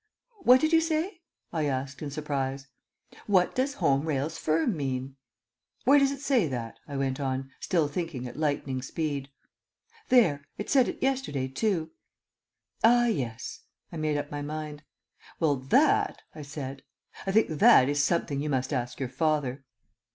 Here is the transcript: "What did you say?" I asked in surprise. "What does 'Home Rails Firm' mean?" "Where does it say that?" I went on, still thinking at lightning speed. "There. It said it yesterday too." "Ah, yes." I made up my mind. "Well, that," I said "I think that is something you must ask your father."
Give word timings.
"What 0.39 0.59
did 0.59 0.73
you 0.73 0.81
say?" 0.81 1.21
I 1.53 1.65
asked 1.65 2.01
in 2.01 2.09
surprise. 2.09 2.65
"What 3.27 3.53
does 3.53 3.75
'Home 3.75 4.03
Rails 4.07 4.35
Firm' 4.35 4.75
mean?" 4.75 5.15
"Where 5.83 5.99
does 5.99 6.09
it 6.11 6.21
say 6.21 6.47
that?" 6.47 6.79
I 6.87 6.97
went 6.97 7.19
on, 7.19 7.51
still 7.59 7.87
thinking 7.87 8.25
at 8.25 8.35
lightning 8.35 8.81
speed. 8.81 9.29
"There. 10.09 10.43
It 10.57 10.71
said 10.71 10.87
it 10.87 11.03
yesterday 11.03 11.47
too." 11.47 11.91
"Ah, 12.83 13.05
yes." 13.05 13.59
I 13.91 13.97
made 13.97 14.17
up 14.17 14.31
my 14.31 14.41
mind. 14.41 14.81
"Well, 15.39 15.55
that," 15.57 16.23
I 16.33 16.41
said 16.41 16.81
"I 17.27 17.31
think 17.31 17.49
that 17.49 17.87
is 17.87 18.03
something 18.03 18.41
you 18.41 18.49
must 18.49 18.73
ask 18.73 18.99
your 18.99 19.07
father." 19.07 19.63